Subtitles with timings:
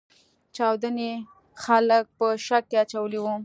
[0.55, 1.11] چاودنې
[1.63, 3.33] خلګ په شک کې اچولي وو.